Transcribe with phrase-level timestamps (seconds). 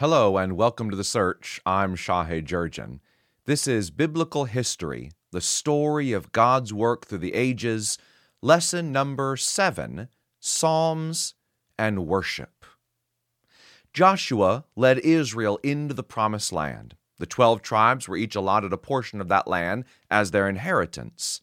[0.00, 1.60] Hello and welcome to The Search.
[1.64, 3.00] I'm Shahe Jurgen.
[3.44, 7.96] This is Biblical History, the story of God's work through the ages,
[8.42, 10.08] lesson number seven
[10.40, 11.34] Psalms
[11.78, 12.66] and Worship.
[13.92, 16.96] Joshua led Israel into the Promised Land.
[17.18, 21.40] The twelve tribes were each allotted a portion of that land as their inheritance.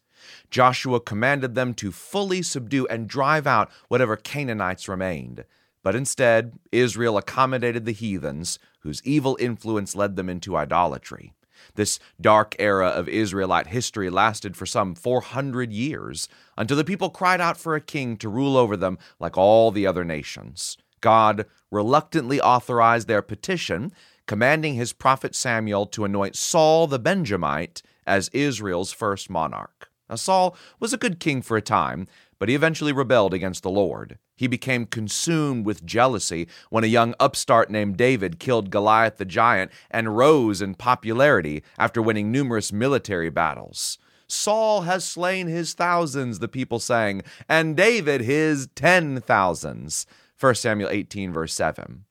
[0.50, 5.46] Joshua commanded them to fully subdue and drive out whatever Canaanites remained.
[5.82, 11.32] But instead, Israel accommodated the heathens, whose evil influence led them into idolatry.
[11.74, 17.40] This dark era of Israelite history lasted for some 400 years until the people cried
[17.40, 20.76] out for a king to rule over them like all the other nations.
[21.00, 23.92] God reluctantly authorized their petition,
[24.26, 29.90] commanding his prophet Samuel to anoint Saul the Benjamite as Israel's first monarch.
[30.08, 32.06] Now, Saul was a good king for a time,
[32.42, 34.18] but he eventually rebelled against the Lord.
[34.34, 39.70] He became consumed with jealousy when a young upstart named David killed Goliath the giant
[39.92, 43.96] and rose in popularity after winning numerous military battles.
[44.26, 50.04] Saul has slain his thousands, the people sang, and David his ten thousands.
[50.40, 52.06] 1 Samuel 18, verse 7.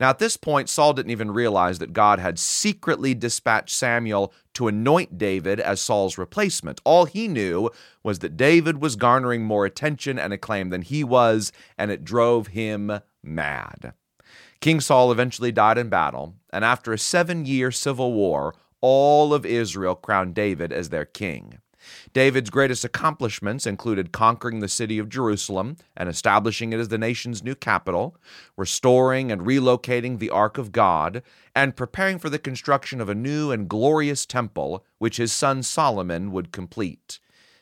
[0.00, 4.68] Now, at this point, Saul didn't even realize that God had secretly dispatched Samuel to
[4.68, 6.80] anoint David as Saul's replacement.
[6.84, 7.70] All he knew
[8.02, 12.48] was that David was garnering more attention and acclaim than he was, and it drove
[12.48, 13.92] him mad.
[14.60, 19.44] King Saul eventually died in battle, and after a seven year civil war, all of
[19.44, 21.58] Israel crowned David as their king.
[22.12, 27.42] David's greatest accomplishments included conquering the city of Jerusalem and establishing it as the nation's
[27.42, 28.16] new capital,
[28.56, 31.22] restoring and relocating the Ark of God,
[31.54, 36.32] and preparing for the construction of a new and glorious temple which his son Solomon
[36.32, 37.18] would complete.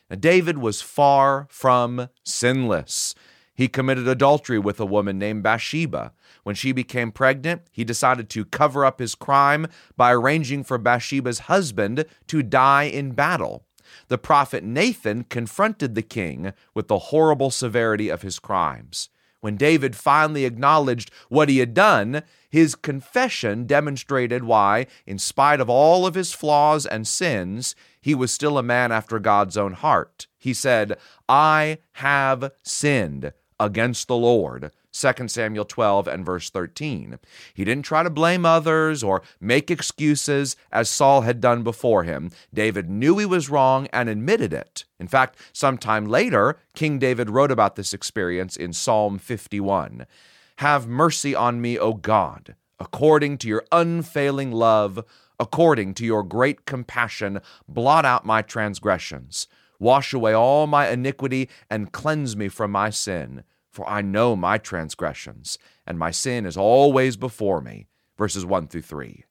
[0.09, 3.15] Now, David was far from sinless.
[3.55, 6.11] He committed adultery with a woman named Bathsheba.
[6.43, 11.39] When she became pregnant, he decided to cover up his crime by arranging for Bathsheba's
[11.39, 13.64] husband to die in battle
[14.07, 19.09] the prophet Nathan confronted the king with the horrible severity of his crimes.
[19.41, 25.69] When David finally acknowledged what he had done, his confession demonstrated why, in spite of
[25.69, 30.25] all of his flaws and sins, he was still a man after God's own heart.
[30.37, 30.97] He said,
[31.29, 34.71] I have sinned against the Lord.
[34.95, 37.19] 2 Samuel 12 and verse 13.
[37.53, 42.31] He didn't try to blame others or make excuses as Saul had done before him.
[42.53, 44.85] David knew he was wrong and admitted it.
[44.97, 50.05] In fact, sometime later, King David wrote about this experience in Psalm 51.
[50.59, 55.03] Have mercy on me, O God, according to your unfailing love,
[55.37, 59.47] according to your great compassion, blot out my transgressions.
[59.77, 63.43] Wash away all my iniquity and cleanse me from my sin
[63.75, 67.87] for I know my transgressions, and my sin is always before me.
[68.17, 69.25] Verses 1 through 3.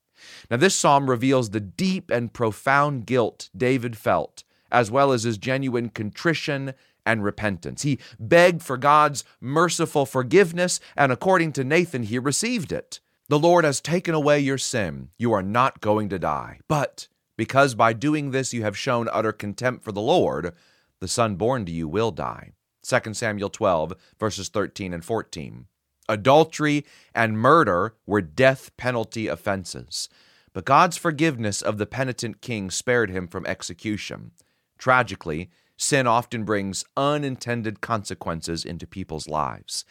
[0.50, 5.38] Now, this psalm reveals the deep and profound guilt David felt, as well as his
[5.38, 6.75] genuine contrition
[7.06, 7.82] and repentance.
[7.82, 13.00] He begged for God's merciful forgiveness, and according to Nathan, he received it.
[13.28, 15.09] The Lord has taken away your sin.
[15.19, 16.61] You are not going to die.
[16.69, 20.53] But because by doing this you have shown utter contempt for the Lord,
[21.00, 22.53] the son born to you will die.
[22.87, 25.67] 2 Samuel 12, verses 13 and 14.
[26.09, 26.84] Adultery
[27.15, 30.09] and murder were death penalty offenses,
[30.53, 34.33] but God's forgiveness of the penitent king spared him from execution.
[34.78, 39.84] Tragically, sin often brings unintended consequences into people's lives.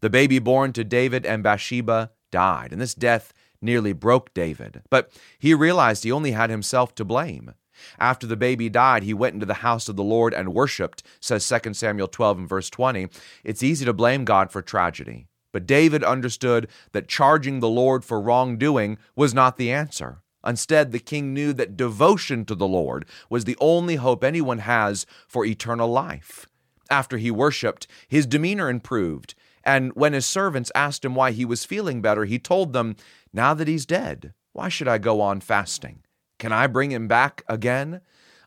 [0.00, 4.82] The baby born to David and Bathsheba died, and this death nearly broke David.
[4.90, 7.54] But he realized he only had himself to blame.
[7.98, 11.48] After the baby died, he went into the house of the Lord and worshiped, says
[11.48, 13.08] 2 Samuel 12 and verse 20.
[13.44, 15.26] It's easy to blame God for tragedy.
[15.52, 20.22] But David understood that charging the Lord for wrongdoing was not the answer.
[20.46, 25.04] Instead, the king knew that devotion to the Lord was the only hope anyone has
[25.28, 26.46] for eternal life.
[26.88, 31.64] After he worshiped, his demeanor improved, and when his servants asked him why he was
[31.64, 32.96] feeling better, he told them,
[33.32, 36.02] Now that he's dead, why should I go on fasting?
[36.40, 38.00] Can I bring him back again?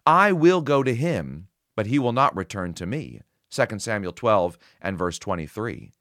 [0.04, 3.22] I will go to him, but he will not return to me.
[3.52, 5.92] 2 Samuel 12 and verse 23.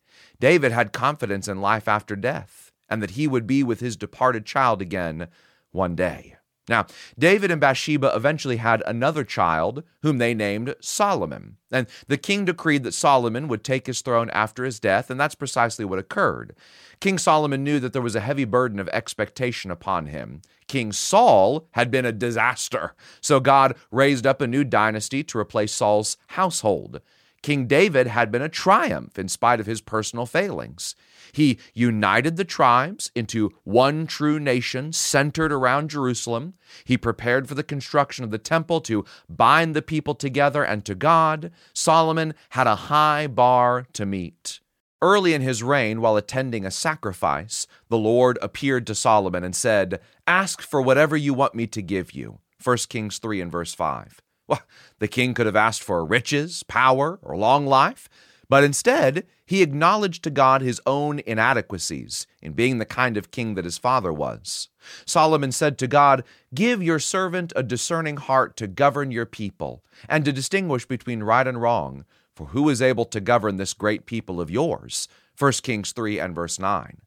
[0.40, 4.46] David had confidence in life after death, and that he would be with his departed
[4.46, 5.28] child again
[5.70, 6.36] one day.
[6.68, 6.86] Now,
[7.18, 11.56] David and Bathsheba eventually had another child whom they named Solomon.
[11.72, 15.34] And the king decreed that Solomon would take his throne after his death, and that's
[15.34, 16.54] precisely what occurred.
[17.00, 20.40] King Solomon knew that there was a heavy burden of expectation upon him.
[20.68, 25.72] King Saul had been a disaster, so God raised up a new dynasty to replace
[25.72, 27.00] Saul's household.
[27.42, 30.94] King David had been a triumph in spite of his personal failings.
[31.32, 36.54] He united the tribes into one true nation centered around Jerusalem.
[36.84, 40.94] He prepared for the construction of the temple to bind the people together and to
[40.94, 41.50] God.
[41.72, 44.60] Solomon had a high bar to meet.
[45.00, 50.00] Early in his reign, while attending a sacrifice, the Lord appeared to Solomon and said,
[50.28, 52.38] Ask for whatever you want me to give you.
[52.62, 54.22] 1 Kings 3 and verse 5.
[54.52, 54.60] Well,
[54.98, 58.10] the king could have asked for riches, power, or long life,
[58.50, 63.54] but instead, he acknowledged to God his own inadequacies in being the kind of king
[63.54, 64.68] that his father was.
[65.06, 66.22] Solomon said to God,
[66.54, 71.46] Give your servant a discerning heart to govern your people, and to distinguish between right
[71.46, 72.04] and wrong,
[72.36, 75.08] for who is able to govern this great people of yours?
[75.38, 77.00] 1 Kings 3 and verse 9.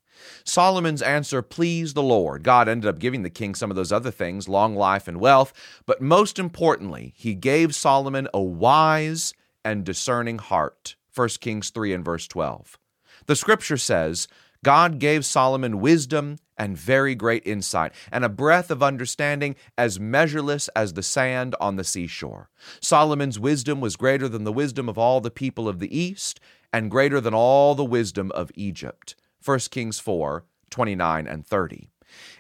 [0.43, 2.43] Solomon's answer pleased the Lord.
[2.43, 5.53] God ended up giving the king some of those other things, long life and wealth,
[5.85, 9.33] but most importantly, he gave Solomon a wise
[9.63, 10.95] and discerning heart.
[11.13, 12.77] 1 Kings 3 and verse 12.
[13.25, 14.27] The scripture says,
[14.63, 20.69] God gave Solomon wisdom and very great insight, and a breadth of understanding as measureless
[20.69, 22.49] as the sand on the seashore.
[22.81, 26.39] Solomon's wisdom was greater than the wisdom of all the people of the East,
[26.71, 29.15] and greater than all the wisdom of Egypt.
[29.45, 31.89] 1 Kings 4 29 and 30.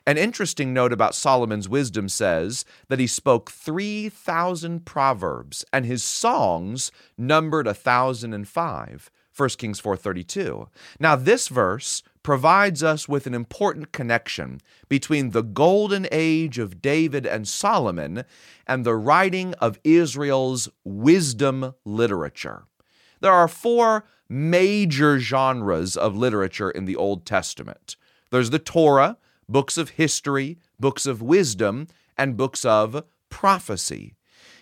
[0.05, 6.91] An interesting note about Solomon's wisdom says that he spoke 3,000 proverbs, and his songs
[7.17, 9.11] numbered 1,005.
[9.35, 10.69] 1 Kings 4:32.
[10.99, 17.25] Now this verse provides us with an important connection between the golden age of David
[17.25, 18.23] and Solomon
[18.65, 22.63] and the writing of Israel's wisdom literature.
[23.25, 27.95] There are four major genres of literature in the Old Testament.
[28.29, 29.17] There's the Torah,
[29.49, 31.87] books of history, books of wisdom,
[32.19, 34.13] and books of prophecy.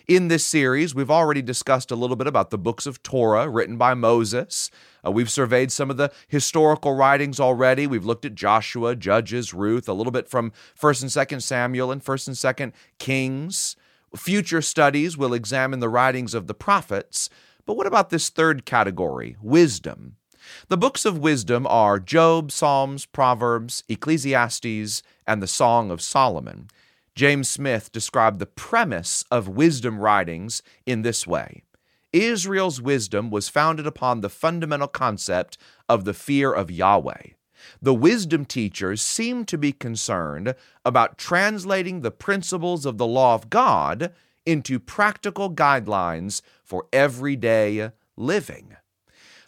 [0.08, 3.76] In this series, we've already discussed a little bit about the books of Torah written
[3.76, 4.70] by Moses.
[5.06, 7.86] Uh, we've surveyed some of the historical writings already.
[7.86, 12.02] We've looked at Joshua, Judges, Ruth, a little bit from 1st and 2nd Samuel and
[12.02, 13.76] 1st and 2nd Kings.
[14.16, 17.28] Future studies will examine the writings of the prophets,
[17.66, 20.16] but what about this third category, wisdom?
[20.68, 26.68] The books of wisdom are Job, Psalms, Proverbs, Ecclesiastes, and the Song of Solomon.
[27.14, 31.62] James Smith described the premise of wisdom writings in this way
[32.12, 35.58] Israel's wisdom was founded upon the fundamental concept
[35.88, 37.32] of the fear of Yahweh.
[37.80, 43.50] The wisdom teachers seem to be concerned about translating the principles of the law of
[43.50, 44.12] God
[44.46, 48.76] into practical guidelines for everyday living.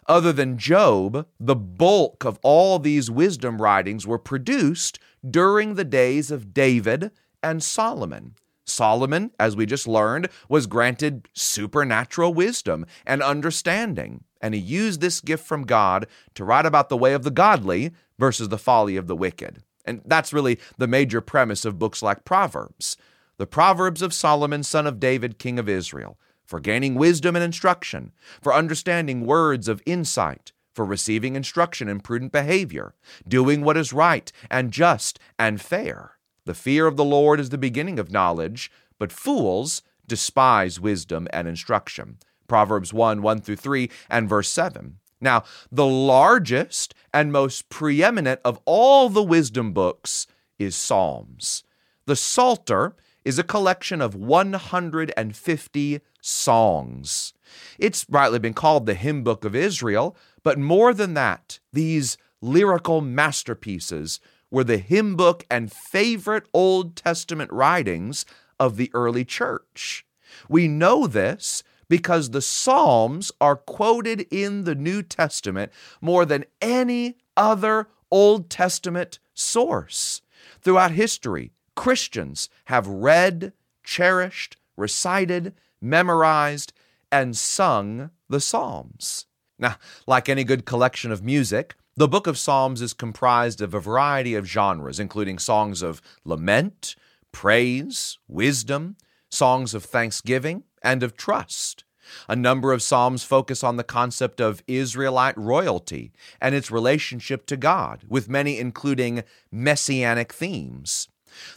[0.07, 4.99] Other than Job, the bulk of all these wisdom writings were produced
[5.29, 7.11] during the days of David
[7.43, 8.35] and Solomon.
[8.63, 15.21] Solomon, as we just learned, was granted supernatural wisdom and understanding, and he used this
[15.21, 16.05] gift from God
[16.35, 19.63] to write about the way of the godly versus the folly of the wicked.
[19.85, 22.97] And that's really the major premise of books like Proverbs.
[23.37, 28.11] The Proverbs of Solomon, son of David, king of Israel, for gaining wisdom and instruction,
[28.41, 32.95] for understanding words of insight, for receiving instruction in prudent behavior,
[33.27, 36.13] doing what is right and just and fair.
[36.45, 41.47] The fear of the Lord is the beginning of knowledge, but fools despise wisdom and
[41.47, 42.17] instruction.
[42.47, 44.97] Proverbs 1 1 through 3 and verse 7.
[45.19, 50.25] Now, the largest and most preeminent of all the wisdom books
[50.57, 51.63] is Psalms.
[52.05, 52.95] The Psalter
[53.27, 57.33] is a collection of 150 songs.
[57.77, 63.01] It's rightly been called the hymn book of Israel, but more than that, these lyrical
[63.01, 68.25] masterpieces were the hymn book and favorite Old Testament writings
[68.61, 70.05] of the early church.
[70.47, 77.17] We know this because the Psalms are quoted in the New Testament more than any
[77.35, 80.21] other Old Testament source.
[80.61, 83.53] Throughout history, Christians have read,
[83.83, 86.73] cherished, recited, memorized,
[87.11, 89.27] and sung the Psalms.
[89.59, 89.75] Now,
[90.07, 94.33] like any good collection of music, the book of Psalms is comprised of a variety
[94.33, 96.95] of genres, including songs of lament,
[97.31, 98.97] praise, wisdom,
[99.29, 101.83] songs of thanksgiving, and of trust.
[102.27, 107.55] A number of Psalms focus on the concept of Israelite royalty and its relationship to
[107.55, 111.07] God, with many including messianic themes.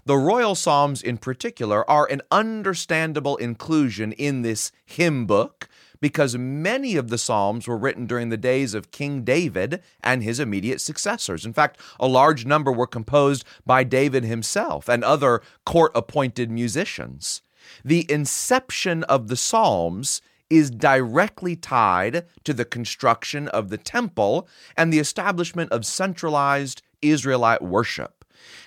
[0.05, 5.69] The royal psalms, in particular, are an understandable inclusion in this hymn book
[6.01, 10.41] because many of the psalms were written during the days of King David and his
[10.41, 11.45] immediate successors.
[11.45, 17.43] In fact, a large number were composed by David himself and other court appointed musicians.
[17.85, 24.93] The inception of the psalms is directly tied to the construction of the temple and
[24.93, 28.20] the establishment of centralized Israelite worship.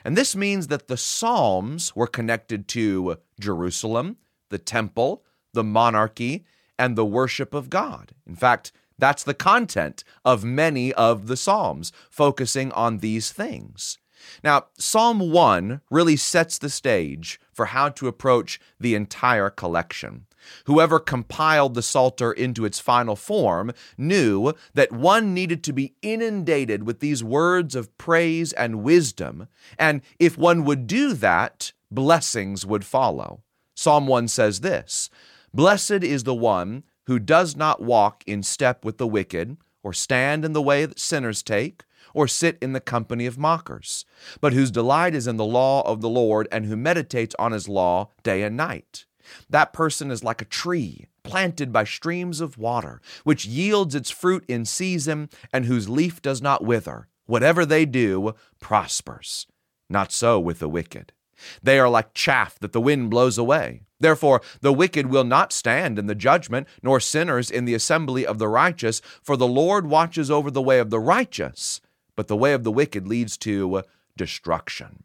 [0.04, 4.18] And this means that the Psalms were connected to Jerusalem,
[4.50, 6.46] the temple, the monarchy,
[6.78, 8.14] and the worship of God.
[8.28, 13.98] In fact, that's the content of many of the Psalms, focusing on these things.
[14.44, 20.26] Now, Psalm 1 really sets the stage for how to approach the entire collection.
[20.66, 26.84] Whoever compiled the Psalter into its final form knew that one needed to be inundated
[26.84, 32.86] with these words of praise and wisdom, and if one would do that, blessings would
[32.86, 33.44] follow.
[33.76, 35.10] Psalm 1 says this
[35.54, 40.46] Blessed is the one who does not walk in step with the wicked, or stand
[40.46, 44.06] in the way that sinners take, or sit in the company of mockers,
[44.42, 47.68] but whose delight is in the law of the Lord, and who meditates on his
[47.68, 49.06] law day and night.
[49.50, 54.44] That person is like a tree planted by streams of water, which yields its fruit
[54.48, 57.08] in season, and whose leaf does not wither.
[57.26, 59.48] Whatever they do prospers.
[59.90, 61.14] Not so with the wicked.
[61.62, 63.84] They are like chaff that the wind blows away.
[64.00, 68.38] Therefore, the wicked will not stand in the judgment, nor sinners in the assembly of
[68.38, 71.80] the righteous, for the Lord watches over the way of the righteous,
[72.16, 73.84] but the way of the wicked leads to
[74.18, 75.04] destruction.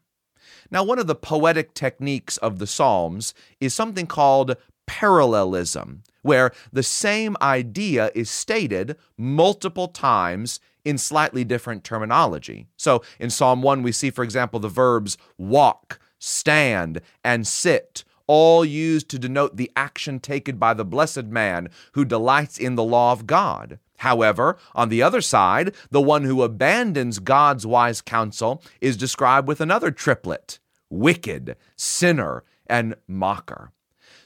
[0.70, 6.82] Now, one of the poetic techniques of the Psalms is something called parallelism, where the
[6.82, 12.66] same idea is stated multiple times in slightly different terminology.
[12.76, 18.64] So in Psalm 1, we see, for example, the verbs walk, stand, and sit all
[18.64, 23.12] used to denote the action taken by the blessed man who delights in the law
[23.12, 23.78] of God.
[23.98, 29.60] However, on the other side, the one who abandons God's wise counsel is described with
[29.60, 30.58] another triplet
[30.90, 33.72] wicked, sinner, and mocker.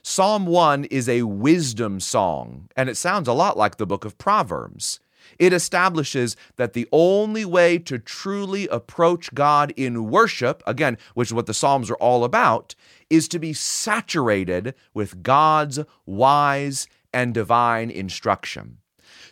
[0.03, 4.19] Psalm 1 is a wisdom song, and it sounds a lot like the book of
[4.19, 5.01] Proverbs.
[5.39, 11.35] It establishes that the only way to truly approach God in worship, again, which is
[11.35, 12.75] what the Psalms are all about,
[13.09, 18.79] is to be saturated with God's wise and divine instruction.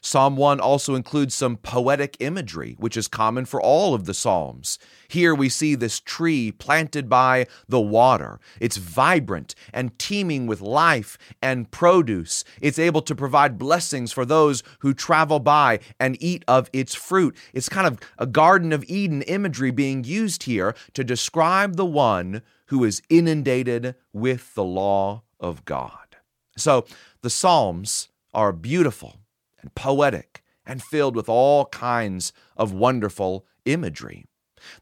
[0.03, 4.79] Psalm 1 also includes some poetic imagery, which is common for all of the Psalms.
[5.09, 8.41] Here we see this tree planted by the water.
[8.61, 12.45] It's vibrant and teeming with life and produce.
[12.61, 17.37] It's able to provide blessings for those who travel by and eat of its fruit.
[17.53, 22.43] It's kind of a Garden of Eden imagery being used here to describe the one
[22.67, 26.17] who is inundated with the law of God.
[26.57, 26.87] So
[27.21, 29.17] the Psalms are beautiful
[29.61, 34.27] and poetic and filled with all kinds of wonderful imagery.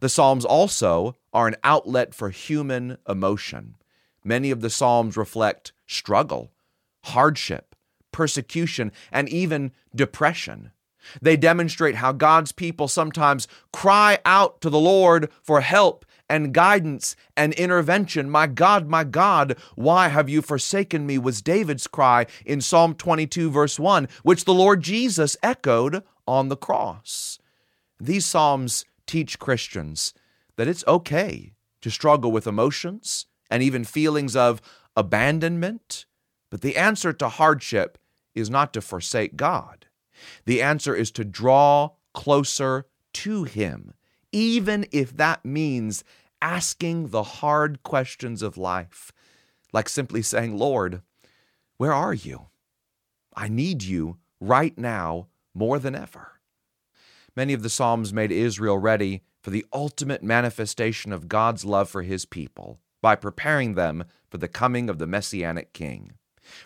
[0.00, 3.76] The Psalms also are an outlet for human emotion.
[4.24, 6.50] Many of the Psalms reflect struggle,
[7.04, 7.74] hardship,
[8.12, 10.72] persecution, and even depression.
[11.22, 17.16] They demonstrate how God's people sometimes cry out to the Lord for help and guidance
[17.36, 18.30] and intervention.
[18.30, 21.18] My God, my God, why have you forsaken me?
[21.18, 26.56] was David's cry in Psalm 22, verse 1, which the Lord Jesus echoed on the
[26.56, 27.38] cross.
[27.98, 30.14] These Psalms teach Christians
[30.56, 34.60] that it's okay to struggle with emotions and even feelings of
[34.96, 36.06] abandonment,
[36.50, 37.98] but the answer to hardship
[38.34, 39.86] is not to forsake God.
[40.44, 43.94] The answer is to draw closer to Him
[44.32, 46.04] even if that means
[46.40, 49.12] asking the hard questions of life,
[49.72, 51.02] like simply saying, Lord,
[51.76, 52.46] where are you?
[53.34, 56.40] I need you right now more than ever.
[57.36, 62.02] Many of the Psalms made Israel ready for the ultimate manifestation of God's love for
[62.02, 66.14] his people by preparing them for the coming of the Messianic King.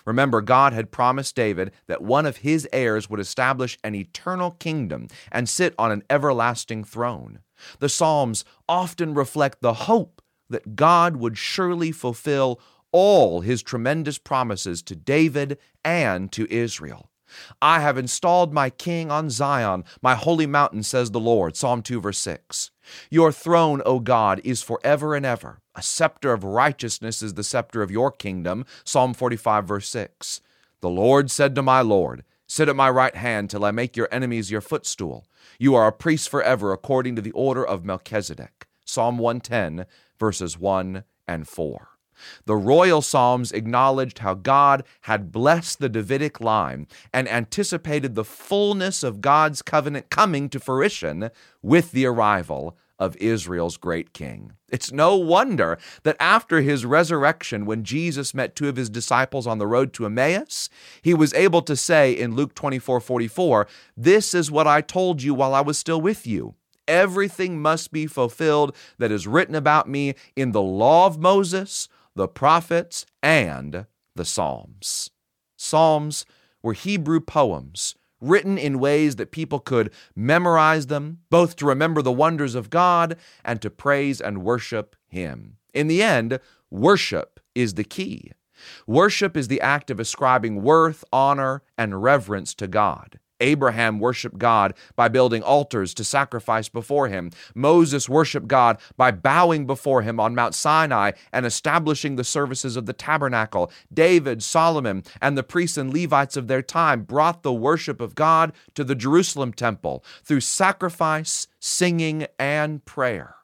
[0.05, 5.09] Remember, God had promised David that one of his heirs would establish an eternal kingdom
[5.31, 7.41] and sit on an everlasting throne.
[7.79, 12.61] The Psalms often reflect the hope that God would surely fulfill
[12.91, 17.09] all his tremendous promises to David and to Israel.
[17.63, 21.57] I have installed my king on Zion, my holy mountain, says the Lord.
[21.57, 22.72] Psalm 2, verse 6.
[23.11, 25.61] Your throne, O God, is forever and ever.
[25.75, 28.65] A scepter of righteousness is the scepter of your kingdom.
[28.85, 30.41] Psalm 45, verse 6.
[30.81, 34.09] The Lord said to my Lord, Sit at my right hand till I make your
[34.13, 35.27] enemies your footstool.
[35.59, 38.67] You are a priest forever according to the order of Melchizedek.
[38.85, 39.87] Psalm 110,
[40.19, 41.92] verses 1 and 4.
[42.45, 49.03] The royal Psalms acknowledged how God had blessed the Davidic line and anticipated the fullness
[49.03, 51.31] of God's covenant coming to fruition
[51.63, 54.53] with the arrival of Israel's great king.
[54.69, 59.59] It's no wonder that after his resurrection, when Jesus met two of his disciples on
[59.59, 60.69] the road to Emmaus,
[61.03, 63.67] he was able to say in Luke 24 44,
[63.97, 66.55] This is what I told you while I was still with you.
[66.87, 72.29] Everything must be fulfilled that is written about me in the law of Moses, the
[72.29, 75.11] prophets, and the Psalms.
[75.57, 76.27] Psalms
[76.63, 82.13] were Hebrew poems written in ways that people could memorize them, both to remember the
[82.13, 85.57] wonders of God and to praise and worship Him.
[85.75, 86.39] In the end,
[86.71, 88.33] worship is the key.
[88.87, 93.19] Worship is the act of ascribing worth, honor, and reverence to God.
[93.43, 97.31] Abraham worshiped God by building altars to sacrifice before him.
[97.55, 102.87] Moses worshiped God by bowing before him on Mount Sinai and establishing the services of
[102.87, 103.71] the tabernacle.
[103.93, 108.53] David, Solomon, and the priests and Levites of their time brought the worship of God
[108.75, 113.37] to the Jerusalem temple through sacrifice, singing, and prayer.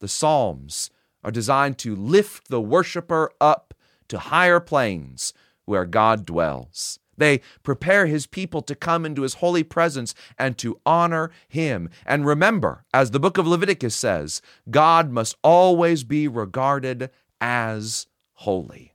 [0.00, 0.90] The Psalms
[1.24, 3.74] are designed to lift the worshiper up
[4.08, 5.32] to higher planes
[5.64, 6.98] where God dwells.
[7.18, 11.90] They prepare his people to come into his holy presence and to honor him.
[12.06, 17.10] And remember, as the book of Leviticus says, God must always be regarded
[17.40, 18.94] as holy.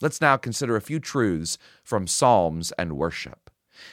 [0.00, 3.50] Let's now consider a few truths from Psalms and worship.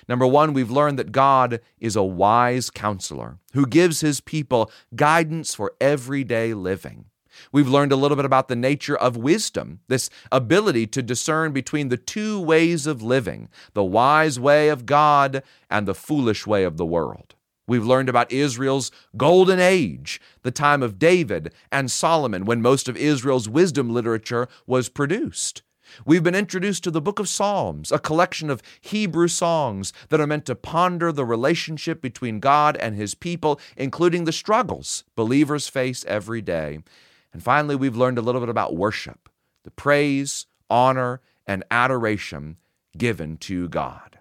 [0.07, 5.53] Number one, we've learned that God is a wise counselor who gives his people guidance
[5.53, 7.05] for everyday living.
[7.51, 11.89] We've learned a little bit about the nature of wisdom, this ability to discern between
[11.89, 16.77] the two ways of living, the wise way of God and the foolish way of
[16.77, 17.35] the world.
[17.67, 22.95] We've learned about Israel's golden age, the time of David and Solomon, when most of
[22.95, 25.63] Israel's wisdom literature was produced.
[26.05, 30.27] We've been introduced to the book of Psalms, a collection of Hebrew songs that are
[30.27, 36.05] meant to ponder the relationship between God and his people, including the struggles believers face
[36.05, 36.79] every day.
[37.33, 39.29] And finally, we've learned a little bit about worship
[39.63, 42.57] the praise, honor, and adoration
[42.97, 44.19] given to God.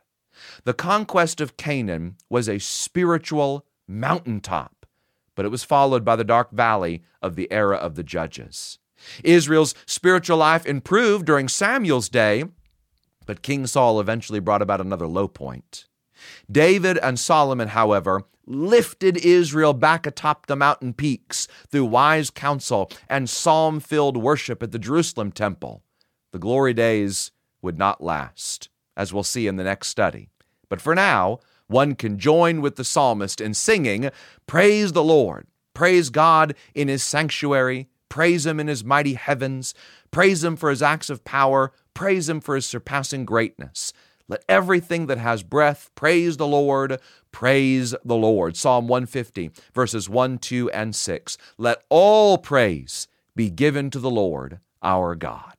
[0.65, 4.87] The conquest of Canaan was a spiritual mountaintop,
[5.35, 8.79] but it was followed by the dark valley of the era of the judges.
[9.23, 12.45] Israel's spiritual life improved during Samuel's day,
[13.25, 15.87] but King Saul eventually brought about another low point.
[16.51, 23.29] David and Solomon, however, lifted Israel back atop the mountain peaks through wise counsel and
[23.29, 25.83] psalm filled worship at the Jerusalem temple.
[26.33, 27.33] The glory days
[27.63, 30.29] would not last, as we'll see in the next study.
[30.69, 34.11] But for now, one can join with the psalmist in singing,
[34.47, 39.75] Praise the Lord, praise God in his sanctuary, praise him in his mighty heavens,
[40.11, 43.93] praise him for his acts of power, praise him for his surpassing greatness.
[44.29, 47.01] Let everything that has breath praise the Lord.
[47.33, 48.57] Praise the Lord.
[48.57, 51.39] Psalm 150, verses 1, 2, and 6.
[51.59, 55.56] Let all praise be given to the Lord our God.